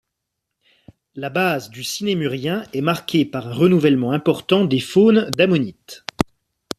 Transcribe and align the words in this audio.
La 1.13 1.29
base 1.29 1.69
du 1.69 1.83
Sinémurien 1.83 2.65
est 2.73 2.81
marquée 2.81 3.23
par 3.23 3.49
un 3.49 3.53
renouvellement 3.53 4.13
important 4.13 4.65
des 4.65 4.79
faunes 4.79 5.29
d’ammonites. 5.29 6.03